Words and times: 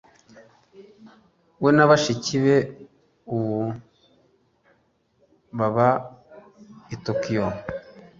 We 1.61 1.69
na 1.75 1.89
bashiki 1.89 2.35
be 2.43 2.55
ubu 3.35 3.59
baba 5.57 5.87
i 6.93 6.95
Tokiyo. 7.05 7.45